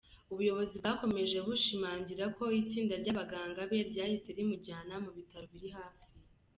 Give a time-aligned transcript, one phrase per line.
[0.31, 6.05] Ubuyobozi bwakomeje bushimangira ko “Itsinda ry’abaganga be ryahise rimujyana mu bitaro biri hafi”.